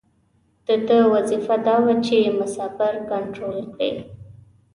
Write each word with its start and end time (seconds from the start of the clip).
د 0.67 0.69
ده 0.87 0.99
وظیفه 1.13 1.55
دا 1.67 1.75
وه 1.85 1.95
چې 2.07 2.17
مسافر 2.39 2.93
کنترول 3.11 3.61
کړي. 3.75 3.91